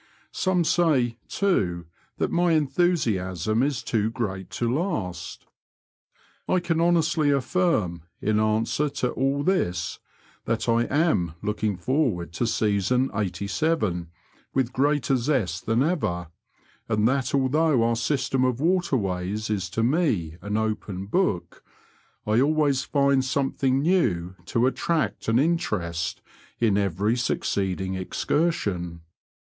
[0.33, 1.85] Some say, too,
[2.17, 5.45] that my enthusiasm is too great to last.
[6.49, 9.99] I can honestly affirm, in answer to all this,
[10.45, 14.09] that I am looking forward to season '87
[14.55, 16.29] with greater zest than ever,
[16.89, 21.63] and that although our system of waterways is to me an open book,
[22.25, 26.23] I always find something new to attract and interest
[26.59, 29.01] in every succeeding excursion.